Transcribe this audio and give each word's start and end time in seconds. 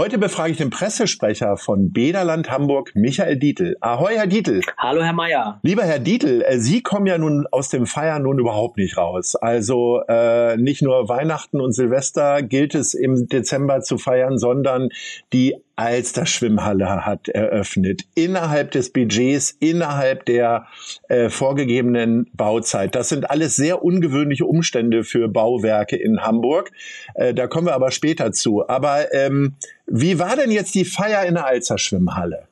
Heute 0.00 0.16
befrage 0.16 0.52
ich 0.52 0.56
den 0.56 0.70
Pressesprecher 0.70 1.58
von 1.58 1.92
Bederland 1.92 2.50
Hamburg, 2.50 2.92
Michael 2.94 3.36
Dietl. 3.36 3.76
Ahoi, 3.82 4.14
Herr 4.14 4.26
Dietl. 4.26 4.62
Hallo, 4.78 5.02
Herr 5.02 5.12
Mayer. 5.12 5.60
Lieber 5.62 5.82
Herr 5.82 5.98
Dietl, 5.98 6.40
äh, 6.40 6.58
Sie 6.58 6.80
kommen 6.80 7.06
ja 7.06 7.18
nun 7.18 7.46
aus 7.50 7.68
dem 7.68 7.84
Feiern 7.84 8.22
nun 8.22 8.38
überhaupt 8.38 8.78
nicht 8.78 8.96
raus. 8.96 9.36
Also 9.36 10.00
äh, 10.08 10.56
nicht 10.56 10.80
nur 10.80 11.10
Weihnachten 11.10 11.60
und 11.60 11.72
Silvester 11.72 12.40
gilt 12.40 12.74
es 12.74 12.94
im 12.94 13.28
Dezember 13.28 13.82
zu 13.82 13.98
feiern, 13.98 14.38
sondern 14.38 14.88
die 15.34 15.56
Alster 15.80 16.26
Schwimmhalle 16.26 17.06
hat 17.06 17.28
eröffnet. 17.28 18.02
Innerhalb 18.14 18.70
des 18.70 18.92
Budgets, 18.92 19.50
innerhalb 19.50 20.26
der 20.26 20.66
äh, 21.08 21.30
vorgegebenen 21.30 22.30
Bauzeit. 22.34 22.94
Das 22.94 23.08
sind 23.08 23.30
alles 23.30 23.56
sehr 23.56 23.82
ungewöhnliche 23.82 24.44
Umstände 24.44 25.04
für 25.04 25.28
Bauwerke 25.28 25.96
in 25.96 26.20
Hamburg. 26.20 26.70
Äh, 27.14 27.32
da 27.34 27.46
kommen 27.46 27.66
wir 27.66 27.74
aber 27.74 27.90
später 27.90 28.32
zu. 28.32 28.68
Aber 28.68 29.12
ähm, 29.14 29.56
wie 29.86 30.18
war 30.18 30.36
denn 30.36 30.50
jetzt 30.50 30.74
die 30.74 30.84
Feier 30.84 31.24
in 31.24 31.34
der 31.34 31.46
Alster 31.46 31.78
Schwimmhalle? 31.78 32.46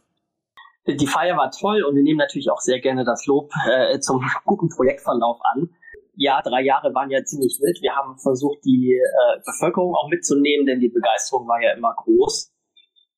Die 0.86 1.06
Feier 1.06 1.36
war 1.36 1.50
toll 1.50 1.82
und 1.82 1.94
wir 1.94 2.02
nehmen 2.02 2.18
natürlich 2.18 2.50
auch 2.50 2.60
sehr 2.60 2.80
gerne 2.80 3.04
das 3.04 3.26
Lob 3.26 3.52
äh, 3.70 4.00
zum 4.00 4.24
guten 4.46 4.70
Projektverlauf 4.70 5.38
an 5.52 5.68
ja, 6.20 6.42
drei 6.42 6.62
Jahre 6.62 6.92
waren 6.94 7.10
ja 7.10 7.22
ziemlich 7.24 7.60
wild. 7.62 7.78
Wir 7.80 7.94
haben 7.94 8.18
versucht, 8.18 8.64
die 8.64 8.98
äh, 8.98 9.40
Bevölkerung 9.46 9.94
auch 9.94 10.08
mitzunehmen, 10.08 10.66
denn 10.66 10.80
die 10.80 10.88
Begeisterung 10.88 11.46
war 11.46 11.62
ja 11.62 11.74
immer 11.74 11.94
groß 11.94 12.50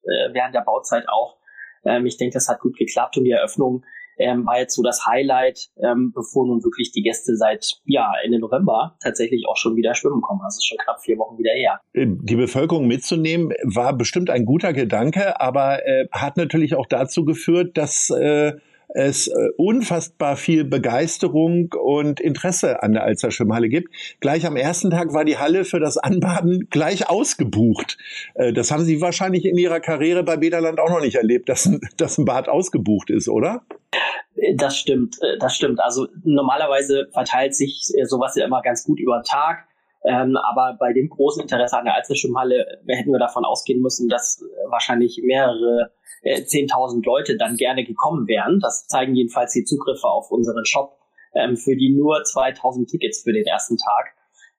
äh, 0.02 0.32
während 0.32 0.54
der 0.54 0.62
Bauzeit 0.62 1.08
auch. 1.08 1.36
Ähm, 1.84 2.06
ich 2.06 2.16
denke, 2.16 2.34
das 2.34 2.48
hat 2.48 2.60
gut 2.60 2.76
geklappt 2.76 3.16
und 3.16 3.24
die 3.24 3.30
Eröffnung 3.30 3.84
ähm, 4.20 4.46
war 4.46 4.58
jetzt 4.58 4.76
so 4.76 4.82
das 4.82 5.06
Highlight, 5.06 5.70
ähm, 5.82 6.12
bevor 6.14 6.46
nun 6.46 6.62
wirklich 6.62 6.92
die 6.92 7.02
Gäste 7.02 7.36
seit 7.36 7.80
ja 7.84 8.12
Ende 8.22 8.38
November 8.38 8.96
tatsächlich 9.02 9.46
auch 9.48 9.56
schon 9.56 9.76
wieder 9.76 9.94
schwimmen 9.94 10.20
kommen. 10.20 10.40
Also 10.44 10.60
schon 10.62 10.78
knapp 10.78 11.00
vier 11.00 11.16
Wochen 11.16 11.38
wieder 11.38 11.52
her. 11.52 11.80
Die 11.94 12.36
Bevölkerung 12.36 12.86
mitzunehmen 12.86 13.54
war 13.62 13.96
bestimmt 13.96 14.28
ein 14.28 14.44
guter 14.44 14.72
Gedanke, 14.72 15.40
aber 15.40 15.86
äh, 15.86 16.06
hat 16.12 16.36
natürlich 16.36 16.74
auch 16.74 16.86
dazu 16.86 17.24
geführt, 17.24 17.78
dass 17.78 18.10
äh, 18.10 18.52
es 18.94 19.28
äh, 19.28 19.48
unfassbar 19.56 20.36
viel 20.36 20.64
Begeisterung 20.64 21.72
und 21.72 22.20
Interesse 22.20 22.82
an 22.82 22.92
der 22.92 23.04
Alster 23.04 23.30
Schwimmhalle 23.30 23.68
gibt. 23.68 23.88
Gleich 24.20 24.46
am 24.46 24.56
ersten 24.56 24.90
Tag 24.90 25.12
war 25.12 25.24
die 25.24 25.38
Halle 25.38 25.64
für 25.64 25.80
das 25.80 25.96
Anbaden 25.96 26.68
gleich 26.70 27.08
ausgebucht. 27.08 27.98
Äh, 28.34 28.52
das 28.52 28.70
haben 28.70 28.84
Sie 28.84 29.00
wahrscheinlich 29.00 29.44
in 29.44 29.56
Ihrer 29.56 29.80
Karriere 29.80 30.22
bei 30.22 30.36
Bederland 30.36 30.80
auch 30.80 30.90
noch 30.90 31.00
nicht 31.00 31.16
erlebt, 31.16 31.48
dass 31.48 31.66
ein, 31.66 31.80
dass 31.96 32.18
ein 32.18 32.24
Bad 32.24 32.48
ausgebucht 32.48 33.10
ist, 33.10 33.28
oder? 33.28 33.62
Das 34.56 34.76
stimmt, 34.76 35.18
äh, 35.20 35.38
das 35.38 35.54
stimmt. 35.54 35.80
Also 35.80 36.08
normalerweise 36.24 37.08
verteilt 37.12 37.54
sich 37.54 37.92
sowas 38.04 38.34
ja 38.36 38.46
immer 38.46 38.62
ganz 38.62 38.84
gut 38.84 39.00
über 39.00 39.20
den 39.20 39.24
Tag. 39.24 39.66
Ähm, 40.10 40.36
aber 40.36 40.76
bei 40.78 40.92
dem 40.92 41.08
großen 41.08 41.42
Interesse 41.42 41.78
an 41.78 41.84
der 41.84 41.94
Alsterschwimmhalle 41.94 42.80
hätten 42.88 43.12
wir 43.12 43.18
davon 43.18 43.44
ausgehen 43.44 43.80
müssen, 43.80 44.08
dass 44.08 44.44
wahrscheinlich 44.68 45.20
mehrere 45.22 45.92
äh, 46.22 46.40
10.000 46.40 47.04
Leute 47.04 47.36
dann 47.36 47.56
gerne 47.56 47.84
gekommen 47.84 48.26
wären. 48.26 48.60
Das 48.60 48.86
zeigen 48.86 49.14
jedenfalls 49.14 49.52
die 49.52 49.64
Zugriffe 49.64 50.08
auf 50.08 50.30
unseren 50.30 50.64
Shop 50.64 50.98
ähm, 51.34 51.56
für 51.56 51.76
die 51.76 51.94
nur 51.94 52.22
2.000 52.22 52.90
Tickets 52.90 53.22
für 53.22 53.32
den 53.32 53.44
ersten 53.44 53.76
Tag. 53.76 54.14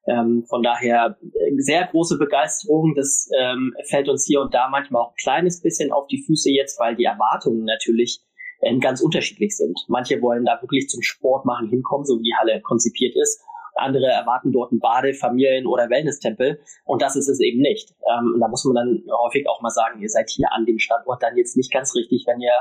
Ähm, 0.06 0.44
von 0.48 0.62
daher 0.62 1.16
äh, 1.20 1.52
sehr 1.58 1.86
große 1.86 2.18
Begeisterung. 2.18 2.94
Das 2.96 3.28
ähm, 3.38 3.74
fällt 3.88 4.08
uns 4.08 4.24
hier 4.26 4.40
und 4.40 4.54
da 4.54 4.68
manchmal 4.68 5.02
auch 5.02 5.10
ein 5.10 5.22
kleines 5.22 5.60
bisschen 5.60 5.92
auf 5.92 6.06
die 6.08 6.22
Füße 6.22 6.50
jetzt, 6.50 6.80
weil 6.80 6.96
die 6.96 7.04
Erwartungen 7.04 7.64
natürlich 7.64 8.20
äh, 8.60 8.76
ganz 8.78 9.00
unterschiedlich 9.00 9.56
sind. 9.56 9.78
Manche 9.88 10.20
wollen 10.20 10.44
da 10.44 10.60
wirklich 10.60 10.88
zum 10.88 11.02
Sport 11.02 11.44
machen 11.44 11.68
hinkommen, 11.68 12.04
so 12.04 12.18
wie 12.18 12.24
die 12.24 12.34
Halle 12.40 12.60
konzipiert 12.62 13.14
ist. 13.14 13.44
Andere 13.74 14.06
erwarten 14.06 14.52
dort 14.52 14.72
einen 14.72 14.80
Bade-, 14.80 15.14
Familien- 15.14 15.66
oder 15.66 15.88
Wellness-Tempel. 15.88 16.60
Und 16.84 17.02
das 17.02 17.16
ist 17.16 17.28
es 17.28 17.40
eben 17.40 17.60
nicht. 17.60 17.94
Ähm, 18.10 18.36
da 18.40 18.48
muss 18.48 18.64
man 18.64 18.74
dann 18.74 19.04
häufig 19.24 19.48
auch 19.48 19.60
mal 19.60 19.70
sagen, 19.70 20.00
ihr 20.00 20.08
seid 20.08 20.30
hier 20.30 20.52
an 20.52 20.66
dem 20.66 20.78
Standort 20.78 21.22
dann 21.22 21.36
jetzt 21.36 21.56
nicht 21.56 21.72
ganz 21.72 21.94
richtig, 21.94 22.24
wenn 22.26 22.40
ihr 22.40 22.52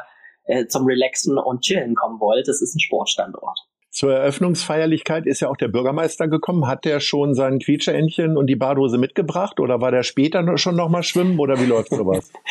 äh, 0.46 0.68
zum 0.68 0.86
Relaxen 0.86 1.38
und 1.38 1.62
Chillen 1.62 1.96
kommen 1.96 2.20
wollt. 2.20 2.48
Das 2.48 2.62
ist 2.62 2.76
ein 2.76 2.80
Sportstandort. 2.80 3.60
Zur 3.91 4.13
Eröffnungsfeierlichkeit 4.13 5.25
ist 5.25 5.41
ja 5.41 5.50
auch 5.50 5.57
der 5.57 5.68
Bürgermeister 5.68 6.29
gekommen. 6.29 6.66
Hat 6.66 6.85
der 6.85 7.02
schon 7.02 7.35
sein 7.35 7.59
Quietscheentchen 7.59 8.38
und 8.38 8.47
die 8.47 8.56
Badhose 8.56 8.97
mitgebracht 8.97 9.59
oder 9.59 9.81
war 9.81 9.91
der 9.91 10.03
später 10.03 10.57
schon 10.57 10.78
noch 10.78 10.88
mal 10.88 11.03
schwimmen 11.03 11.38
oder 11.40 11.59
wie 11.59 11.66
läuft 11.66 11.90
sowas? 11.90 12.31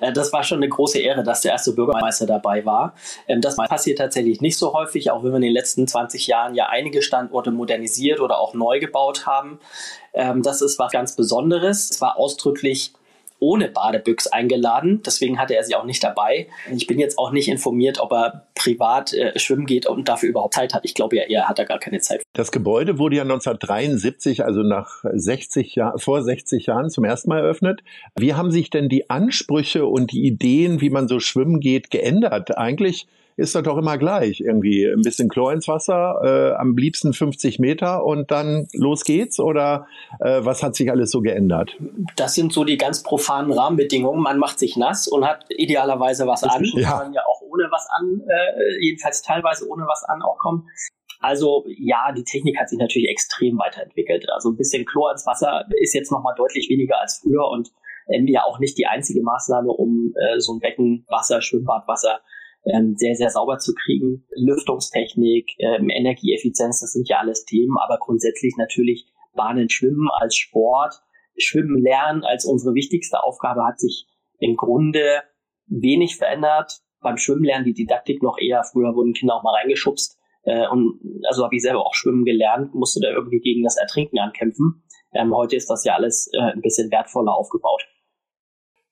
Äh, 0.00 0.12
das 0.12 0.32
war 0.32 0.44
schon 0.44 0.58
eine 0.58 0.68
große 0.68 1.00
Ehre, 1.00 1.24
dass 1.24 1.40
der 1.40 1.52
erste 1.52 1.72
Bürgermeister 1.72 2.24
dabei 2.26 2.64
war. 2.64 2.94
Ähm, 3.26 3.40
das 3.40 3.56
passiert 3.56 3.98
tatsächlich 3.98 4.40
nicht 4.40 4.56
so 4.56 4.72
häufig, 4.72 5.10
auch 5.10 5.24
wenn 5.24 5.30
wir 5.30 5.36
in 5.36 5.42
den 5.42 5.52
letzten 5.52 5.88
20 5.88 6.28
Jahren 6.28 6.54
ja 6.54 6.68
einige 6.68 7.02
Standorte 7.02 7.50
modernisiert 7.50 8.20
oder 8.20 8.38
auch 8.38 8.54
neu 8.54 8.78
gebaut 8.78 9.26
haben. 9.26 9.58
Ähm, 10.12 10.42
das 10.42 10.62
ist 10.62 10.78
was 10.78 10.92
ganz 10.92 11.16
Besonderes. 11.16 11.90
Es 11.90 12.00
war 12.00 12.16
ausdrücklich 12.16 12.92
ohne 13.40 13.68
Badebüchs 13.68 14.26
eingeladen. 14.26 15.02
Deswegen 15.04 15.38
hatte 15.38 15.54
er 15.56 15.64
sie 15.64 15.74
auch 15.74 15.84
nicht 15.84 16.02
dabei. 16.02 16.48
Ich 16.74 16.86
bin 16.86 16.98
jetzt 16.98 17.18
auch 17.18 17.30
nicht 17.30 17.48
informiert, 17.48 18.00
ob 18.00 18.12
er 18.12 18.46
privat 18.54 19.12
äh, 19.12 19.38
schwimmen 19.38 19.66
geht 19.66 19.86
und 19.86 20.08
dafür 20.08 20.28
überhaupt 20.28 20.54
Zeit 20.54 20.74
hat. 20.74 20.84
Ich 20.84 20.94
glaube 20.94 21.16
ja, 21.16 21.22
er 21.22 21.48
hat 21.48 21.58
da 21.58 21.64
gar 21.64 21.78
keine 21.78 22.00
Zeit. 22.00 22.22
Das 22.32 22.52
Gebäude 22.52 22.98
wurde 22.98 23.16
ja 23.16 23.22
1973, 23.22 24.44
also 24.44 24.62
nach 24.62 25.04
60 25.04 25.74
Jahren, 25.74 25.98
vor 25.98 26.22
60 26.22 26.66
Jahren 26.66 26.90
zum 26.90 27.04
ersten 27.04 27.30
Mal 27.30 27.38
eröffnet. 27.38 27.82
Wie 28.16 28.34
haben 28.34 28.50
sich 28.50 28.70
denn 28.70 28.88
die 28.88 29.10
Ansprüche 29.10 29.86
und 29.86 30.12
die 30.12 30.26
Ideen, 30.26 30.80
wie 30.80 30.90
man 30.90 31.08
so 31.08 31.20
schwimmen 31.20 31.60
geht, 31.60 31.90
geändert? 31.90 32.56
Eigentlich 32.56 33.06
ist 33.38 33.54
das 33.54 33.62
doch 33.62 33.78
immer 33.78 33.98
gleich. 33.98 34.40
Irgendwie 34.40 34.84
ein 34.84 35.02
bisschen 35.02 35.28
Chlor 35.28 35.52
ins 35.52 35.68
Wasser, 35.68 36.20
äh, 36.24 36.56
am 36.56 36.76
liebsten 36.76 37.12
50 37.12 37.60
Meter 37.60 38.04
und 38.04 38.32
dann 38.32 38.66
los 38.72 39.04
geht's? 39.04 39.38
Oder 39.38 39.86
äh, 40.20 40.40
was 40.42 40.64
hat 40.64 40.74
sich 40.74 40.90
alles 40.90 41.12
so 41.12 41.20
geändert? 41.20 41.76
Das 42.16 42.34
sind 42.34 42.52
so 42.52 42.64
die 42.64 42.76
ganz 42.76 43.04
profanen 43.04 43.52
Rahmenbedingungen. 43.52 44.20
Man 44.20 44.38
macht 44.38 44.58
sich 44.58 44.76
nass 44.76 45.06
und 45.06 45.24
hat 45.24 45.44
idealerweise 45.50 46.26
was 46.26 46.42
an. 46.42 46.64
Ja. 46.78 46.96
Man 46.96 47.12
ja 47.12 47.22
auch 47.26 47.40
ohne 47.42 47.64
was 47.70 47.86
an, 47.90 48.20
äh, 48.28 48.84
jedenfalls 48.84 49.22
teilweise 49.22 49.68
ohne 49.68 49.82
was 49.84 50.04
an 50.04 50.22
auch 50.22 50.38
kommen. 50.38 50.68
Also 51.20 51.64
ja, 51.66 52.12
die 52.12 52.24
Technik 52.24 52.58
hat 52.58 52.68
sich 52.68 52.78
natürlich 52.78 53.08
extrem 53.08 53.58
weiterentwickelt. 53.58 54.26
Also 54.30 54.50
ein 54.50 54.56
bisschen 54.56 54.84
Chlor 54.84 55.12
ins 55.12 55.26
Wasser 55.26 55.64
ist 55.80 55.94
jetzt 55.94 56.12
nochmal 56.12 56.34
deutlich 56.36 56.68
weniger 56.68 57.00
als 57.00 57.20
früher 57.22 57.48
und 57.48 57.70
ähm, 58.08 58.26
ja 58.26 58.44
auch 58.44 58.58
nicht 58.58 58.78
die 58.78 58.86
einzige 58.86 59.22
Maßnahme, 59.22 59.70
um 59.70 60.14
äh, 60.14 60.38
so 60.38 60.54
ein 60.54 60.60
Becken 60.60 61.04
Wasser, 61.08 61.42
Schwimmbadwasser 61.42 62.20
ähm, 62.72 62.94
sehr, 62.96 63.14
sehr 63.14 63.30
sauber 63.30 63.58
zu 63.58 63.74
kriegen. 63.74 64.26
Lüftungstechnik, 64.36 65.50
ähm, 65.58 65.90
Energieeffizienz, 65.90 66.80
das 66.80 66.92
sind 66.92 67.08
ja 67.08 67.18
alles 67.18 67.44
Themen, 67.44 67.76
aber 67.78 67.98
grundsätzlich 67.98 68.54
natürlich 68.56 69.06
Bahnen 69.34 69.68
schwimmen 69.68 70.08
als 70.18 70.36
Sport, 70.36 71.00
Schwimmen 71.38 71.80
lernen 71.80 72.24
als 72.24 72.44
unsere 72.44 72.74
wichtigste 72.74 73.22
Aufgabe 73.22 73.64
hat 73.64 73.78
sich 73.78 74.06
im 74.38 74.56
Grunde 74.56 75.22
wenig 75.66 76.16
verändert. 76.16 76.80
Beim 77.00 77.16
Schwimmen 77.16 77.44
lernen 77.44 77.64
die 77.64 77.74
Didaktik 77.74 78.22
noch 78.22 78.38
eher. 78.38 78.64
Früher 78.64 78.94
wurden 78.94 79.12
Kinder 79.12 79.36
auch 79.36 79.42
mal 79.42 79.54
reingeschubst. 79.54 80.18
Äh, 80.42 80.68
und 80.68 81.00
also 81.28 81.44
habe 81.44 81.54
ich 81.54 81.62
selber 81.62 81.84
auch 81.84 81.94
schwimmen 81.94 82.24
gelernt, 82.24 82.74
musste 82.74 83.00
da 83.00 83.10
irgendwie 83.10 83.40
gegen 83.40 83.62
das 83.62 83.76
Ertrinken 83.76 84.18
ankämpfen. 84.18 84.82
Ähm, 85.12 85.34
heute 85.34 85.56
ist 85.56 85.70
das 85.70 85.84
ja 85.84 85.94
alles 85.94 86.30
äh, 86.32 86.52
ein 86.52 86.60
bisschen 86.60 86.90
wertvoller 86.90 87.34
aufgebaut. 87.34 87.84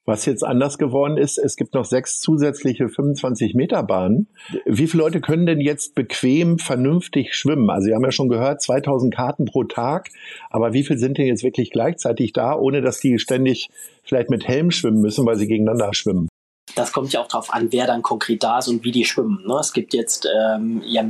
Was 0.08 0.25
jetzt 0.25 0.44
anders 0.44 0.79
geworden 0.79 1.17
ist, 1.17 1.37
es 1.37 1.56
gibt 1.56 1.75
noch 1.75 1.85
sechs 1.85 2.20
zusätzliche 2.20 2.88
25 2.88 3.55
Meter 3.55 3.82
Bahnen. 3.82 4.29
Wie 4.64 4.87
viele 4.87 5.03
Leute 5.03 5.20
können 5.20 5.47
denn 5.47 5.61
jetzt 5.61 5.97
bequem, 5.97 6.61
vernünftig 6.61 7.35
schwimmen? 7.35 7.70
Also, 7.70 7.87
Sie 7.87 7.94
haben 7.94 8.05
ja 8.05 8.12
schon 8.12 8.29
gehört, 8.29 8.62
2000 8.62 9.12
Karten 9.12 9.47
pro 9.47 9.64
Tag. 9.64 10.11
Aber 10.49 10.73
wie 10.73 10.85
viele 10.85 11.00
sind 11.00 11.19
denn 11.19 11.26
jetzt 11.26 11.43
wirklich 11.43 11.73
gleichzeitig 11.73 12.32
da, 12.32 12.55
ohne 12.55 12.82
dass 12.82 13.00
die 13.00 13.19
ständig 13.19 13.69
vielleicht 14.05 14.31
mit 14.31 14.47
Helm 14.47 14.70
schwimmen 14.70 15.00
müssen, 15.00 15.26
weil 15.26 15.37
sie 15.37 15.49
gegeneinander 15.49 15.93
schwimmen? 15.93 16.29
Das 16.76 16.93
kommt 16.93 17.11
ja 17.12 17.20
auch 17.20 17.26
darauf 17.26 17.52
an, 17.52 17.73
wer 17.73 17.87
dann 17.87 18.02
konkret 18.02 18.43
da 18.44 18.58
ist 18.58 18.69
und 18.69 18.84
wie 18.84 18.93
die 18.93 19.06
schwimmen. 19.06 19.43
Ne? 19.46 19.56
Es 19.58 19.73
gibt 19.73 19.94
jetzt 19.94 20.28
ähm, 20.32 20.82
ja 20.84 21.02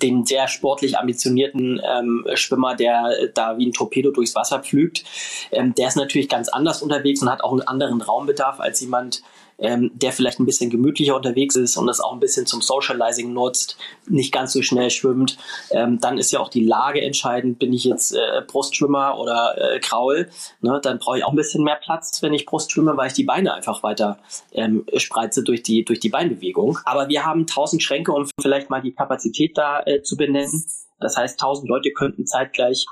den 0.00 0.24
sehr 0.24 0.46
sportlich 0.46 0.96
ambitionierten 0.96 1.82
ähm, 1.84 2.24
Schwimmer, 2.34 2.76
der 2.76 3.10
da 3.34 3.58
wie 3.58 3.66
ein 3.66 3.72
Torpedo 3.72 4.12
durchs 4.12 4.36
Wasser 4.36 4.60
pflügt. 4.60 5.04
Ähm, 5.50 5.74
der 5.74 5.88
ist 5.88 5.96
natürlich 5.96 6.28
ganz 6.28 6.48
anders 6.48 6.82
unterwegs 6.82 7.20
und 7.20 7.30
hat 7.30 7.42
auch 7.42 7.50
einen 7.50 7.62
anderen 7.62 8.00
Raumbedarf 8.00 8.60
als 8.60 8.80
jemand, 8.80 9.22
ähm, 9.58 9.90
der 9.94 10.12
vielleicht 10.12 10.38
ein 10.38 10.46
bisschen 10.46 10.70
gemütlicher 10.70 11.16
unterwegs 11.16 11.56
ist 11.56 11.76
und 11.76 11.86
das 11.86 12.00
auch 12.00 12.12
ein 12.12 12.20
bisschen 12.20 12.46
zum 12.46 12.60
Socializing 12.60 13.32
nutzt, 13.32 13.78
nicht 14.06 14.32
ganz 14.32 14.52
so 14.52 14.62
schnell 14.62 14.90
schwimmt, 14.90 15.38
ähm, 15.70 15.98
dann 16.00 16.18
ist 16.18 16.30
ja 16.30 16.40
auch 16.40 16.48
die 16.48 16.64
Lage 16.64 17.00
entscheidend. 17.00 17.58
Bin 17.58 17.72
ich 17.72 17.84
jetzt 17.84 18.12
äh, 18.12 18.42
Brustschwimmer 18.46 19.18
oder 19.18 19.54
äh, 19.56 19.80
Kraul, 19.80 20.28
ne, 20.60 20.80
dann 20.82 20.98
brauche 20.98 21.18
ich 21.18 21.24
auch 21.24 21.30
ein 21.30 21.36
bisschen 21.36 21.64
mehr 21.64 21.78
Platz, 21.82 22.22
wenn 22.22 22.34
ich 22.34 22.46
Brust 22.46 22.70
schwimme, 22.72 22.96
weil 22.96 23.08
ich 23.08 23.14
die 23.14 23.24
Beine 23.24 23.54
einfach 23.54 23.82
weiter 23.82 24.18
ähm, 24.52 24.84
spreize 24.96 25.42
durch 25.42 25.62
die, 25.62 25.84
durch 25.84 26.00
die 26.00 26.10
Beinbewegung. 26.10 26.78
Aber 26.84 27.08
wir 27.08 27.24
haben 27.24 27.46
tausend 27.46 27.82
Schränke, 27.82 28.12
um 28.12 28.26
vielleicht 28.40 28.70
mal 28.70 28.82
die 28.82 28.92
Kapazität 28.92 29.56
da 29.56 29.82
äh, 29.86 30.02
zu 30.02 30.16
benennen. 30.16 30.64
Das 31.00 31.16
heißt, 31.16 31.40
tausend 31.40 31.68
Leute 31.68 31.92
könnten 31.92 32.26
zeitgleich 32.26 32.86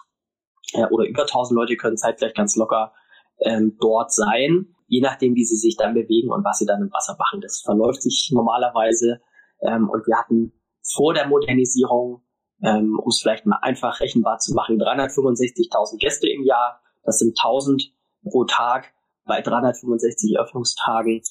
äh, 0.72 0.84
oder 0.86 1.04
über 1.06 1.26
tausend 1.26 1.56
Leute 1.56 1.76
können 1.76 1.96
zeitgleich 1.96 2.34
ganz 2.34 2.56
locker 2.56 2.92
ähm, 3.40 3.76
dort 3.80 4.12
sein 4.12 4.73
je 4.86 5.00
nachdem, 5.00 5.34
wie 5.34 5.44
sie 5.44 5.56
sich 5.56 5.76
dann 5.76 5.94
bewegen 5.94 6.30
und 6.30 6.44
was 6.44 6.58
sie 6.58 6.66
dann 6.66 6.82
im 6.82 6.92
Wasser 6.92 7.16
machen. 7.18 7.40
Das 7.40 7.60
verläuft 7.60 8.02
sich 8.02 8.30
normalerweise. 8.32 9.20
Ähm, 9.62 9.88
und 9.88 10.06
wir 10.06 10.16
hatten 10.16 10.52
vor 10.82 11.14
der 11.14 11.26
Modernisierung, 11.28 12.22
ähm, 12.62 12.98
um 12.98 13.08
es 13.08 13.20
vielleicht 13.20 13.46
mal 13.46 13.58
einfach 13.62 14.00
rechenbar 14.00 14.38
zu 14.38 14.54
machen, 14.54 14.78
365.000 14.78 15.98
Gäste 15.98 16.28
im 16.28 16.44
Jahr. 16.44 16.80
Das 17.02 17.18
sind 17.18 17.38
1000 17.38 17.92
pro 18.22 18.44
Tag 18.44 18.92
bei 19.24 19.40
365 19.40 20.38
Öffnungstagen. 20.38 21.22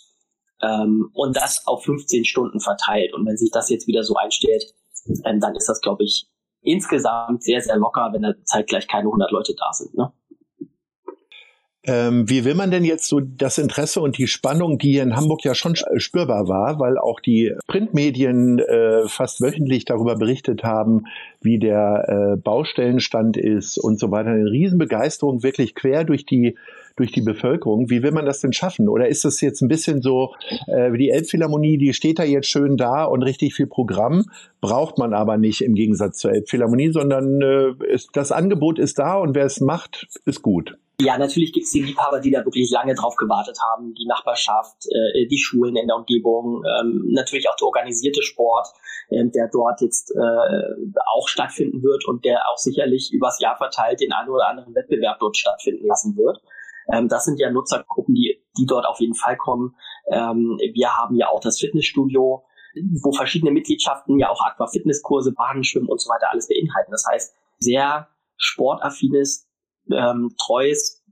Ähm, 0.62 1.10
und 1.14 1.36
das 1.36 1.68
auf 1.68 1.84
15 1.84 2.26
Stunden 2.26 2.60
verteilt. 2.60 3.14
Und 3.14 3.26
wenn 3.26 3.38
sich 3.38 3.52
das 3.52 3.70
jetzt 3.70 3.88
wieder 3.88 4.04
so 4.04 4.16
einstellt, 4.16 4.64
ähm, 5.26 5.40
dann 5.40 5.56
ist 5.56 5.68
das, 5.68 5.82
glaube 5.82 6.04
ich, 6.04 6.30
insgesamt 6.62 7.44
sehr, 7.44 7.62
sehr 7.62 7.76
locker, 7.78 8.10
wenn 8.14 8.22
da 8.22 8.34
zeitgleich 8.46 8.88
keine 8.88 9.08
100 9.08 9.32
Leute 9.32 9.54
da 9.58 9.74
sind. 9.74 9.94
Ne? 9.96 10.12
Ähm, 11.86 12.30
wie 12.30 12.46
will 12.46 12.56
man 12.56 12.72
denn 12.72 12.86
jetzt 12.86 13.10
so 13.10 13.20
das 13.20 13.58
Interesse 13.58 14.00
und 14.00 14.18
die 14.18 14.28
Spannung, 14.28 14.78
die 14.78 14.94
hier 14.94 15.04
in 15.04 15.18
Hamburg 15.18 15.44
ja 15.44 15.54
schon 15.54 15.76
spürbar 15.76 16.48
war, 16.48 16.80
weil 16.80 16.98
auch 16.98 17.20
die 17.20 17.54
Printmedien 17.68 18.60
äh, 18.60 19.08
fast 19.08 19.42
wöchentlich 19.42 19.84
darüber 19.84 20.16
berichtet 20.16 20.64
haben, 20.64 21.04
wie 21.42 21.60
der 21.60 22.06
äh, 22.08 22.38
Baustellenstand 22.38 23.36
ist 23.36 23.78
und 23.78 24.00
so 24.00 24.12
weiter. 24.12 24.30
Eine 24.30 24.50
Riesenbegeisterung 24.50 25.44
wirklich 25.44 25.76
quer 25.76 26.06
durch 26.06 26.26
die 26.26 26.56
durch 26.96 27.12
die 27.12 27.22
Bevölkerung. 27.22 27.90
Wie 27.90 28.04
will 28.04 28.12
man 28.12 28.26
das 28.26 28.40
denn 28.40 28.54
schaffen? 28.54 28.88
Oder 28.88 29.08
ist 29.08 29.26
das 29.26 29.42
jetzt 29.42 29.62
ein 29.62 29.68
bisschen 29.68 30.02
so 30.02 30.34
äh, 30.68 30.94
wie 30.94 31.00
die 31.00 31.10
Elbphilharmonie, 31.10 31.78
die 31.78 31.94
steht 31.94 32.20
da 32.20 32.24
jetzt 32.24 32.48
schön 32.48 32.78
da 32.78 33.04
und 33.04 33.24
richtig 33.24 33.56
viel 33.56 33.68
Programm, 33.68 34.26
braucht 34.62 34.98
man 35.00 35.14
aber 35.14 35.38
nicht 35.38 35.62
im 35.62 35.74
Gegensatz 35.74 36.20
zur 36.20 36.32
Elbphilharmonie, 36.32 36.92
sondern 36.92 37.42
äh, 37.42 37.92
ist, 37.92 38.12
das 38.14 38.32
Angebot 38.32 38.80
ist 38.80 39.00
da 39.00 39.16
und 39.16 39.36
wer 39.36 39.46
es 39.46 39.60
macht, 39.60 40.08
ist 40.26 40.42
gut. 40.44 40.78
Ja, 41.00 41.18
natürlich 41.18 41.52
gibt 41.54 41.66
es 41.66 41.72
die 41.72 41.82
Liebhaber, 41.82 42.20
die 42.20 42.30
da 42.30 42.46
wirklich 42.46 42.70
lange 42.70 42.94
drauf 42.94 43.16
gewartet 43.16 43.58
haben. 43.72 43.94
Die 43.96 44.06
Nachbarschaft, 44.06 44.86
äh, 44.92 45.26
die 45.26 45.40
Schulen 45.40 45.76
in 45.76 45.88
der 45.88 45.98
Umgebung, 45.98 46.64
ähm, 46.66 47.06
natürlich 47.08 47.50
auch 47.50 47.56
der 47.56 47.68
organisierte 47.68 48.22
Sport, 48.22 48.68
äh, 49.10 49.26
der 49.26 49.50
dort 49.52 49.82
jetzt 49.82 50.12
äh, 50.12 50.94
auch 51.16 51.28
stattfinden 51.28 51.82
wird 51.82 52.06
und 52.06 52.24
der 52.26 52.48
auch 52.48 52.58
sicherlich 52.58 53.12
übers 53.12 53.40
Jahr 53.40 53.58
verteilt 53.58 54.02
den 54.02 54.14
einen 54.14 54.30
oder 54.30 54.48
anderen 54.48 54.76
Wettbewerb 54.76 55.20
dort 55.20 55.36
stattfinden 55.36 55.88
lassen 55.88 56.16
wird. 56.16 56.42
Ähm, 56.92 57.08
das 57.08 57.26
sind 57.26 57.40
ja 57.40 57.50
Nutzergruppen, 57.50 58.14
die, 58.14 58.44
die 58.58 58.66
dort 58.68 58.86
auf 58.86 59.00
jeden 59.00 59.16
Fall 59.16 59.36
kommen. 59.36 59.76
Ähm, 60.12 60.60
wir 60.74 60.96
haben 60.96 61.16
ja 61.16 61.30
auch 61.30 61.40
das 61.40 61.60
Fitnessstudio, 61.60 62.44
wo 63.02 63.12
verschiedene 63.14 63.52
Mitgliedschaften 63.52 64.20
ja 64.20 64.30
auch 64.30 64.42
Aquafitnesskurse, 64.42 65.34
Bahnenschwimmen 65.34 65.90
und 65.90 66.00
so 66.00 66.10
weiter 66.10 66.28
alles 66.32 66.48
beinhalten. 66.48 66.92
Das 66.92 67.06
heißt, 67.12 67.36
sehr 67.60 68.10
sportaffines 68.38 69.48
ähm, 69.92 70.34
treues 70.38 71.04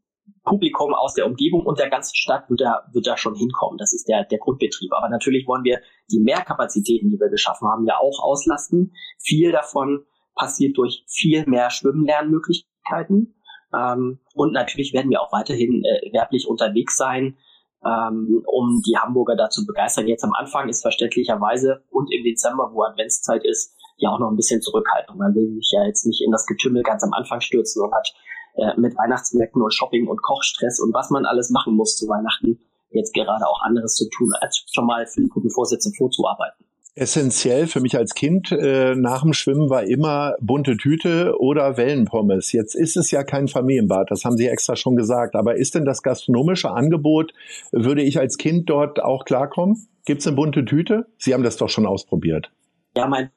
Publikum 0.43 0.93
aus 0.93 1.13
der 1.13 1.27
Umgebung 1.27 1.65
und 1.65 1.79
der 1.79 1.89
ganzen 1.89 2.15
Stadt 2.15 2.49
wird 2.49 2.61
da, 2.61 2.83
wird 2.93 3.05
da 3.05 3.15
schon 3.17 3.35
hinkommen. 3.35 3.77
Das 3.77 3.93
ist 3.93 4.07
der, 4.07 4.25
der 4.25 4.39
Grundbetrieb. 4.39 4.91
Aber 4.93 5.09
natürlich 5.09 5.47
wollen 5.47 5.63
wir 5.63 5.81
die 6.11 6.19
Mehrkapazitäten, 6.19 7.09
die 7.09 7.19
wir 7.19 7.29
geschaffen 7.29 7.67
haben, 7.67 7.85
ja 7.85 7.97
auch 7.97 8.23
auslasten. 8.23 8.93
Viel 9.19 9.51
davon 9.51 10.05
passiert 10.35 10.77
durch 10.77 11.03
viel 11.07 11.45
mehr 11.45 11.69
Schwimmlernmöglichkeiten. 11.69 13.35
Ähm, 13.73 14.19
und 14.33 14.53
natürlich 14.53 14.93
werden 14.93 15.11
wir 15.11 15.21
auch 15.21 15.31
weiterhin 15.31 15.83
äh, 15.83 16.11
werblich 16.11 16.47
unterwegs 16.47 16.97
sein, 16.97 17.37
ähm, 17.85 18.43
um 18.45 18.81
die 18.85 18.97
Hamburger 18.97 19.35
dazu 19.35 19.65
begeistern. 19.65 20.07
Jetzt 20.07 20.23
am 20.23 20.33
Anfang 20.33 20.69
ist 20.69 20.81
verständlicherweise 20.81 21.83
und 21.89 22.11
im 22.11 22.23
Dezember, 22.23 22.71
wo 22.73 22.83
Adventszeit 22.83 23.43
ist, 23.45 23.75
ja 23.97 24.09
auch 24.09 24.19
noch 24.19 24.29
ein 24.29 24.35
bisschen 24.35 24.61
Zurückhaltung. 24.61 25.17
Man 25.17 25.35
will 25.35 25.53
sich 25.55 25.71
ja 25.73 25.85
jetzt 25.85 26.05
nicht 26.05 26.21
in 26.23 26.31
das 26.31 26.45
Getümmel 26.47 26.81
ganz 26.81 27.03
am 27.03 27.13
Anfang 27.13 27.41
stürzen 27.41 27.83
und 27.83 27.93
hat 27.93 28.11
äh, 28.55 28.79
mit 28.79 28.95
Weihnachtsmärkten 28.97 29.61
und 29.61 29.73
Shopping 29.73 30.07
und 30.07 30.21
Kochstress 30.21 30.79
und 30.79 30.93
was 30.93 31.09
man 31.09 31.25
alles 31.25 31.49
machen 31.49 31.75
muss 31.75 31.95
zu 31.95 32.07
Weihnachten, 32.07 32.59
jetzt 32.89 33.13
gerade 33.13 33.47
auch 33.47 33.61
anderes 33.61 33.95
zu 33.95 34.09
tun, 34.09 34.31
als 34.39 34.65
schon 34.71 34.85
mal 34.85 35.05
für 35.07 35.21
die 35.21 35.29
guten 35.29 35.49
Vorsätze 35.49 35.91
vorzuarbeiten. 35.97 36.65
Essentiell 36.93 37.67
für 37.67 37.79
mich 37.79 37.95
als 37.95 38.13
Kind 38.15 38.51
äh, 38.51 38.95
nach 38.95 39.21
dem 39.21 39.31
Schwimmen 39.31 39.69
war 39.69 39.83
immer 39.83 40.35
bunte 40.41 40.75
Tüte 40.75 41.39
oder 41.39 41.77
Wellenpommes. 41.77 42.51
Jetzt 42.51 42.75
ist 42.75 42.97
es 42.97 43.11
ja 43.11 43.23
kein 43.23 43.47
Familienbad, 43.47 44.11
das 44.11 44.25
haben 44.25 44.35
Sie 44.35 44.47
extra 44.47 44.75
schon 44.75 44.97
gesagt. 44.97 45.35
Aber 45.35 45.55
ist 45.55 45.73
denn 45.73 45.85
das 45.85 46.01
gastronomische 46.01 46.69
Angebot, 46.69 47.31
würde 47.71 48.01
ich 48.01 48.19
als 48.19 48.37
Kind 48.37 48.69
dort 48.69 49.01
auch 49.01 49.23
klarkommen? 49.23 49.87
Gibt 50.05 50.19
es 50.19 50.27
eine 50.27 50.35
bunte 50.35 50.65
Tüte? 50.65 51.07
Sie 51.17 51.33
haben 51.33 51.43
das 51.43 51.55
doch 51.55 51.69
schon 51.69 51.85
ausprobiert. 51.85 52.51
Ja, 52.97 53.07
mein 53.07 53.29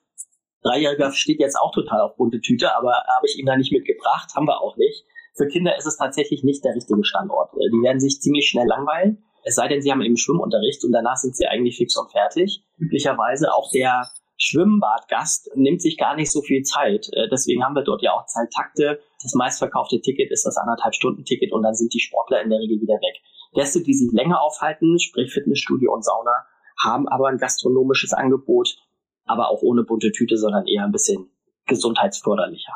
Dreijähriger 0.64 1.12
steht 1.12 1.40
jetzt 1.40 1.56
auch 1.56 1.72
total 1.72 2.00
auf 2.00 2.16
bunte 2.16 2.40
Tüte, 2.40 2.74
aber 2.74 2.92
habe 2.92 3.26
ich 3.26 3.38
ihm 3.38 3.46
da 3.46 3.56
nicht 3.56 3.72
mitgebracht, 3.72 4.34
haben 4.34 4.46
wir 4.46 4.60
auch 4.60 4.76
nicht. 4.76 5.04
Für 5.36 5.46
Kinder 5.46 5.76
ist 5.76 5.86
es 5.86 5.96
tatsächlich 5.96 6.42
nicht 6.42 6.64
der 6.64 6.74
richtige 6.74 7.04
Standort. 7.04 7.52
Äh, 7.54 7.70
die 7.70 7.82
werden 7.82 8.00
sich 8.00 8.20
ziemlich 8.20 8.48
schnell 8.48 8.66
langweilen. 8.66 9.24
Es 9.44 9.56
sei 9.56 9.68
denn, 9.68 9.82
sie 9.82 9.92
haben 9.92 10.00
eben 10.00 10.16
Schwimmunterricht 10.16 10.84
und 10.84 10.92
danach 10.92 11.16
sind 11.16 11.36
sie 11.36 11.46
eigentlich 11.46 11.76
fix 11.76 11.96
und 11.96 12.10
fertig. 12.10 12.64
Üblicherweise 12.78 13.52
auch 13.52 13.70
der 13.70 14.08
Schwimmbadgast 14.36 15.50
nimmt 15.54 15.82
sich 15.82 15.98
gar 15.98 16.16
nicht 16.16 16.32
so 16.32 16.40
viel 16.40 16.62
Zeit. 16.62 17.08
Äh, 17.12 17.28
deswegen 17.30 17.64
haben 17.64 17.74
wir 17.74 17.82
dort 17.82 18.02
ja 18.02 18.12
auch 18.12 18.26
Zeittakte. 18.26 19.00
Das 19.22 19.34
meistverkaufte 19.34 20.00
Ticket 20.00 20.30
ist 20.30 20.46
das 20.46 20.56
anderthalb 20.56 20.94
Stunden 20.94 21.24
Ticket 21.24 21.52
und 21.52 21.62
dann 21.62 21.74
sind 21.74 21.92
die 21.92 22.00
Sportler 22.00 22.42
in 22.42 22.50
der 22.50 22.60
Regel 22.60 22.80
wieder 22.80 22.94
weg. 22.94 23.20
Gäste, 23.52 23.82
die 23.82 23.94
sich 23.94 24.10
länger 24.12 24.40
aufhalten, 24.40 24.98
sprich 24.98 25.32
Fitnessstudio 25.32 25.92
und 25.92 26.04
Sauna, 26.04 26.46
haben 26.82 27.08
aber 27.08 27.28
ein 27.28 27.38
gastronomisches 27.38 28.12
Angebot, 28.12 28.76
aber 29.26 29.50
auch 29.50 29.62
ohne 29.62 29.84
bunte 29.84 30.12
Tüte, 30.12 30.36
sondern 30.36 30.66
eher 30.66 30.84
ein 30.84 30.92
bisschen 30.92 31.30
gesundheitsförderlicher. 31.66 32.74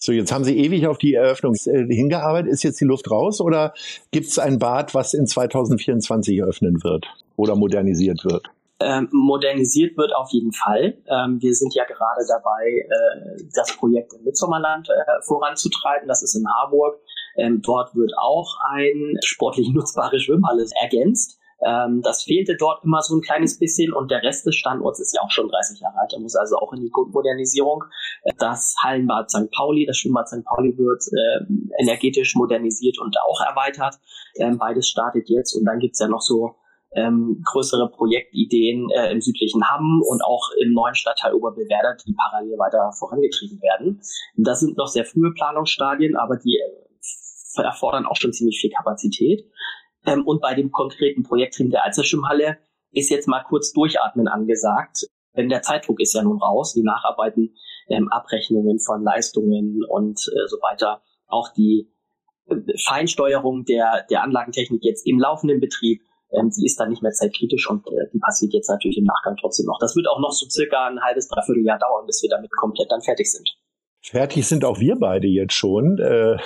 So, 0.00 0.12
jetzt 0.12 0.30
haben 0.30 0.44
Sie 0.44 0.56
ewig 0.56 0.86
auf 0.86 0.98
die 0.98 1.14
Eröffnung 1.14 1.54
äh, 1.54 1.92
hingearbeitet. 1.92 2.52
Ist 2.52 2.62
jetzt 2.62 2.80
die 2.80 2.84
Luft 2.84 3.10
raus 3.10 3.40
oder 3.40 3.74
gibt 4.12 4.28
es 4.28 4.38
ein 4.38 4.60
Bad, 4.60 4.94
was 4.94 5.12
in 5.12 5.26
2024 5.26 6.38
eröffnen 6.38 6.82
wird 6.84 7.06
oder 7.36 7.56
modernisiert 7.56 8.24
wird? 8.24 8.46
Ähm, 8.80 9.08
modernisiert 9.10 9.98
wird 9.98 10.14
auf 10.14 10.30
jeden 10.30 10.52
Fall. 10.52 10.96
Ähm, 11.08 11.42
wir 11.42 11.52
sind 11.52 11.74
ja 11.74 11.84
gerade 11.84 12.24
dabei, 12.28 12.68
äh, 12.68 13.42
das 13.52 13.76
Projekt 13.76 14.12
im 14.14 14.22
Mitsommerland 14.22 14.88
äh, 14.88 15.22
voranzutreiben. 15.26 16.06
Das 16.06 16.22
ist 16.22 16.36
in 16.36 16.46
Harburg. 16.48 17.00
Ähm, 17.36 17.60
dort 17.60 17.96
wird 17.96 18.12
auch 18.20 18.56
ein 18.70 19.16
sportlich 19.24 19.68
nutzbare 19.74 20.20
Schwimmhalle 20.20 20.64
ergänzt. 20.80 21.40
Ähm, 21.64 22.02
das 22.02 22.22
fehlte 22.22 22.56
dort 22.56 22.84
immer 22.84 23.02
so 23.02 23.16
ein 23.16 23.20
kleines 23.20 23.58
bisschen 23.58 23.92
und 23.92 24.10
der 24.10 24.22
Rest 24.22 24.46
des 24.46 24.54
Standorts 24.54 25.00
ist 25.00 25.14
ja 25.14 25.22
auch 25.22 25.30
schon 25.30 25.48
30 25.48 25.80
Jahre 25.80 25.98
alt. 25.98 26.12
Der 26.12 26.20
muss 26.20 26.36
also 26.36 26.56
auch 26.56 26.72
in 26.72 26.82
die 26.82 26.90
Grundmodernisierung. 26.90 27.84
Das 28.38 28.76
Hallenbad 28.82 29.30
St. 29.30 29.50
Pauli, 29.50 29.84
das 29.86 29.96
Schwimmbad 29.98 30.28
St. 30.28 30.44
Pauli 30.44 30.76
wird 30.78 31.02
äh, 31.12 31.82
energetisch 31.82 32.36
modernisiert 32.36 32.98
und 32.98 33.16
auch 33.28 33.40
erweitert. 33.40 33.96
Ähm, 34.36 34.58
beides 34.58 34.88
startet 34.88 35.28
jetzt 35.28 35.54
und 35.54 35.64
dann 35.64 35.80
gibt's 35.80 35.98
ja 35.98 36.08
noch 36.08 36.20
so 36.20 36.54
ähm, 36.92 37.42
größere 37.44 37.90
Projektideen 37.90 38.88
äh, 38.90 39.10
im 39.12 39.20
südlichen 39.20 39.68
Hamm 39.68 40.02
und 40.08 40.22
auch 40.24 40.50
im 40.62 40.72
neuen 40.72 40.94
Stadtteil 40.94 41.34
Oberbewerder, 41.34 41.96
die 42.06 42.14
parallel 42.14 42.58
weiter 42.58 42.92
vorangetrieben 42.98 43.60
werden. 43.60 44.00
Das 44.36 44.60
sind 44.60 44.76
noch 44.76 44.88
sehr 44.88 45.04
frühe 45.04 45.32
Planungsstadien, 45.34 46.16
aber 46.16 46.36
die 46.36 46.56
äh, 46.56 47.62
erfordern 47.62 48.06
auch 48.06 48.16
schon 48.16 48.32
ziemlich 48.32 48.60
viel 48.60 48.70
Kapazität. 48.70 49.44
Ähm, 50.06 50.26
und 50.26 50.40
bei 50.40 50.54
dem 50.54 50.70
konkreten 50.70 51.22
Projektteam 51.22 51.70
der 51.70 51.84
Alzerschwimmhalle 51.84 52.58
ist 52.92 53.10
jetzt 53.10 53.28
mal 53.28 53.42
kurz 53.42 53.72
durchatmen 53.72 54.28
angesagt. 54.28 55.06
Denn 55.36 55.48
der 55.48 55.62
Zeitdruck 55.62 56.00
ist 56.00 56.14
ja 56.14 56.22
nun 56.22 56.38
raus, 56.38 56.72
die 56.72 56.82
Nacharbeiten, 56.82 57.54
ähm, 57.88 58.08
Abrechnungen 58.08 58.80
von 58.80 59.02
Leistungen 59.02 59.84
und 59.88 60.18
äh, 60.18 60.48
so 60.48 60.56
weiter. 60.56 61.02
Auch 61.26 61.52
die 61.52 61.92
äh, 62.46 62.56
Feinsteuerung 62.84 63.64
der, 63.64 64.06
der 64.10 64.22
Anlagentechnik 64.22 64.82
jetzt 64.84 65.06
im 65.06 65.18
laufenden 65.18 65.60
Betrieb, 65.60 66.02
ähm, 66.32 66.50
die 66.50 66.66
ist 66.66 66.80
dann 66.80 66.90
nicht 66.90 67.02
mehr 67.02 67.12
zeitkritisch 67.12 67.70
und 67.70 67.86
äh, 67.86 68.10
die 68.12 68.18
passiert 68.18 68.52
jetzt 68.52 68.68
natürlich 68.68 68.98
im 68.98 69.04
Nachgang 69.04 69.36
trotzdem 69.40 69.66
noch. 69.66 69.78
Das 69.80 69.94
wird 69.94 70.08
auch 70.08 70.20
noch 70.20 70.32
so 70.32 70.48
circa 70.48 70.86
ein 70.86 71.00
halbes, 71.00 71.28
dreiviertel 71.28 71.64
Jahr 71.64 71.78
dauern, 71.78 72.06
bis 72.06 72.22
wir 72.22 72.30
damit 72.30 72.50
komplett 72.50 72.90
dann 72.90 73.02
fertig 73.02 73.30
sind. 73.30 73.48
Fertig 74.00 74.46
sind 74.46 74.64
auch 74.64 74.80
wir 74.80 74.96
beide 74.96 75.26
jetzt 75.26 75.54
schon. 75.54 75.98
Äh, 75.98 76.36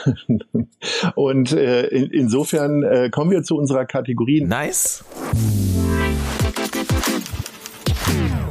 und 1.14 1.52
äh, 1.52 1.86
insofern 1.86 2.82
äh, 2.82 3.10
kommen 3.10 3.30
wir 3.30 3.42
zu 3.42 3.56
unserer 3.56 3.84
Kategorie. 3.84 4.42
Nice. 4.42 5.04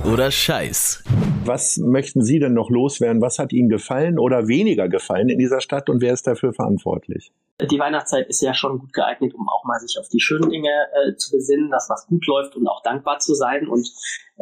Oder 0.05 0.31
Scheiß. 0.31 1.03
Was 1.43 1.77
möchten 1.77 2.21
Sie 2.23 2.37
denn 2.37 2.53
noch 2.53 2.69
loswerden? 2.69 3.19
Was 3.19 3.39
hat 3.39 3.51
Ihnen 3.51 3.67
gefallen 3.67 4.19
oder 4.19 4.47
weniger 4.47 4.87
gefallen 4.89 5.27
in 5.27 5.39
dieser 5.39 5.59
Stadt 5.59 5.89
und 5.89 5.99
wer 5.99 6.13
ist 6.13 6.27
dafür 6.27 6.53
verantwortlich? 6.53 7.31
Die 7.69 7.79
Weihnachtszeit 7.79 8.27
ist 8.27 8.41
ja 8.41 8.53
schon 8.53 8.77
gut 8.77 8.93
geeignet, 8.93 9.33
um 9.33 9.49
auch 9.49 9.63
mal 9.65 9.79
sich 9.79 9.97
auf 9.99 10.07
die 10.09 10.19
schönen 10.19 10.49
Dinge 10.49 10.69
äh, 10.69 11.15
zu 11.15 11.31
besinnen, 11.31 11.71
dass 11.71 11.89
was 11.89 12.05
gut 12.05 12.25
läuft 12.27 12.55
und 12.55 12.67
auch 12.67 12.83
dankbar 12.83 13.19
zu 13.19 13.33
sein. 13.33 13.67
Und 13.67 13.91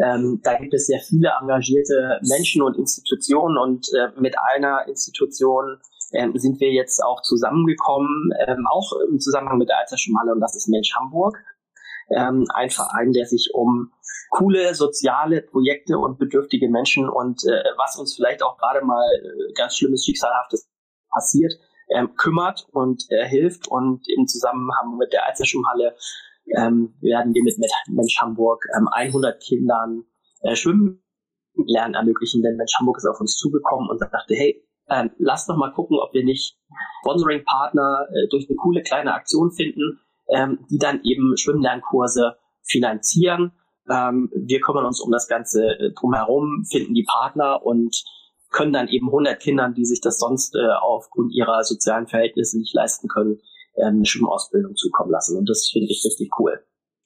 ähm, 0.03 0.41
da 0.43 0.57
gibt 0.57 0.73
es 0.73 0.87
sehr 0.87 0.99
viele 0.99 1.31
engagierte 1.41 2.19
Menschen 2.27 2.61
und 2.61 2.77
Institutionen 2.77 3.57
und 3.57 3.87
äh, 3.93 4.19
mit 4.19 4.35
einer 4.53 4.85
Institution 4.87 5.77
ähm, 6.11 6.33
sind 6.35 6.59
wir 6.59 6.71
jetzt 6.71 7.01
auch 7.03 7.21
zusammengekommen, 7.21 8.31
ähm, 8.45 8.65
auch 8.69 8.91
im 9.09 9.19
Zusammenhang 9.19 9.57
mit 9.57 9.69
der 9.69 9.79
Alzersche 9.79 10.11
Malle 10.11 10.33
und 10.33 10.41
das 10.41 10.55
ist 10.55 10.67
Mensch 10.67 10.93
Hamburg. 10.95 11.37
Ähm, 12.15 12.45
ein 12.53 12.69
Verein, 12.69 13.11
der 13.11 13.25
sich 13.25 13.51
um 13.53 13.91
coole 14.29 14.73
soziale 14.75 15.41
Projekte 15.41 15.97
und 15.97 16.19
bedürftige 16.19 16.69
Menschen 16.69 17.09
und 17.09 17.43
äh, 17.45 17.63
was 17.77 17.97
uns 17.97 18.15
vielleicht 18.15 18.43
auch 18.43 18.57
gerade 18.57 18.85
mal 18.85 19.05
äh, 19.13 19.53
ganz 19.53 19.75
schlimmes 19.75 20.05
Schicksalhaftes 20.05 20.69
passiert, 21.11 21.53
ähm, 21.89 22.15
kümmert 22.15 22.67
und 22.71 23.03
äh, 23.09 23.27
hilft. 23.27 23.67
Und 23.67 24.03
im 24.15 24.27
Zusammenhang 24.27 24.97
mit 24.97 25.13
der 25.13 25.25
Alzerschwimmhalle 25.27 25.95
ähm, 26.57 26.95
werden 27.01 27.33
wir 27.33 27.43
mit, 27.43 27.57
mit 27.57 27.71
Mensch 27.87 28.19
Hamburg 28.19 28.65
ähm, 28.77 28.87
100 28.87 29.41
Kindern 29.41 30.05
äh, 30.41 30.55
Schwimmen 30.55 31.03
lernen 31.67 31.95
ermöglichen, 31.95 32.41
denn 32.41 32.55
Mensch 32.55 32.73
Hamburg 32.79 32.97
ist 32.97 33.05
auf 33.05 33.19
uns 33.19 33.35
zugekommen 33.35 33.89
und 33.89 34.01
dachte, 34.01 34.33
hey, 34.33 34.63
ähm, 34.89 35.11
lass 35.17 35.45
doch 35.45 35.57
mal 35.57 35.71
gucken, 35.73 35.97
ob 35.99 36.13
wir 36.13 36.23
nicht 36.23 36.57
Sponsoring-Partner 37.01 38.07
äh, 38.11 38.27
durch 38.29 38.47
eine 38.49 38.55
coole 38.55 38.81
kleine 38.81 39.13
Aktion 39.13 39.51
finden, 39.51 39.99
ähm, 40.29 40.65
die 40.69 40.77
dann 40.77 41.01
eben 41.03 41.35
Schwimmlernkurse 41.37 42.37
finanzieren. 42.63 43.51
Ähm, 43.89 44.29
wir 44.35 44.59
kümmern 44.59 44.85
uns 44.85 45.01
um 45.01 45.11
das 45.11 45.27
Ganze 45.27 45.65
äh, 45.79 45.91
drumherum, 45.93 46.65
finden 46.69 46.93
die 46.93 47.05
Partner 47.09 47.65
und 47.65 48.03
können 48.51 48.73
dann 48.73 48.87
eben 48.87 49.07
100 49.07 49.39
Kindern, 49.39 49.73
die 49.73 49.85
sich 49.85 50.01
das 50.01 50.19
sonst 50.19 50.55
äh, 50.55 50.73
aufgrund 50.81 51.33
ihrer 51.33 51.63
sozialen 51.63 52.07
Verhältnisse 52.07 52.57
nicht 52.57 52.73
leisten 52.73 53.07
können, 53.07 53.39
ähm, 53.77 53.97
eine 53.97 54.05
Schwimmausbildung 54.05 54.75
zukommen 54.75 55.11
lassen. 55.11 55.37
Und 55.37 55.49
das 55.49 55.69
finde 55.71 55.87
ich 55.89 56.03
richtig 56.05 56.29
cool. 56.39 56.63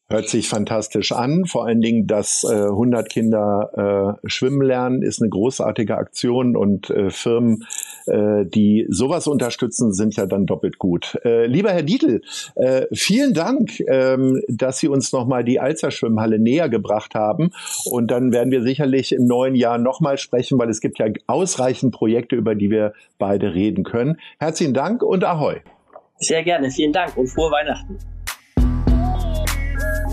Hört 0.09 0.27
sich 0.27 0.49
fantastisch 0.49 1.13
an. 1.13 1.45
Vor 1.45 1.65
allen 1.65 1.79
Dingen, 1.79 2.07
dass 2.07 2.43
äh, 2.43 2.53
100 2.53 3.09
Kinder 3.09 4.19
äh, 4.23 4.29
schwimmen 4.29 4.61
lernen, 4.61 5.01
ist 5.01 5.21
eine 5.21 5.29
großartige 5.29 5.97
Aktion 5.97 6.57
und 6.57 6.89
äh, 6.89 7.09
Firmen, 7.09 7.65
äh, 8.07 8.45
die 8.45 8.85
sowas 8.89 9.27
unterstützen, 9.27 9.93
sind 9.93 10.15
ja 10.17 10.25
dann 10.25 10.45
doppelt 10.45 10.77
gut. 10.77 11.17
Äh, 11.23 11.45
lieber 11.45 11.71
Herr 11.71 11.83
Dietl, 11.83 12.21
äh, 12.55 12.85
vielen 12.93 13.33
Dank, 13.33 13.79
ähm, 13.87 14.41
dass 14.49 14.79
Sie 14.79 14.89
uns 14.89 15.13
nochmal 15.13 15.45
die 15.45 15.61
Alzer 15.61 15.89
Schwimmhalle 15.89 16.37
näher 16.37 16.67
gebracht 16.67 17.15
haben. 17.15 17.51
Und 17.85 18.11
dann 18.11 18.33
werden 18.33 18.51
wir 18.51 18.61
sicherlich 18.61 19.13
im 19.13 19.25
neuen 19.25 19.55
Jahr 19.55 19.77
nochmal 19.77 20.17
sprechen, 20.17 20.59
weil 20.59 20.69
es 20.69 20.81
gibt 20.81 20.99
ja 20.99 21.07
ausreichend 21.27 21.93
Projekte, 21.93 22.35
über 22.35 22.55
die 22.55 22.69
wir 22.69 22.93
beide 23.17 23.53
reden 23.53 23.85
können. 23.85 24.17
Herzlichen 24.37 24.73
Dank 24.73 25.01
und 25.01 25.23
Ahoi. 25.23 25.61
Sehr 26.17 26.43
gerne, 26.43 26.69
vielen 26.71 26.91
Dank 26.91 27.15
und 27.17 27.27
frohe 27.27 27.51
Weihnachten. 27.51 27.97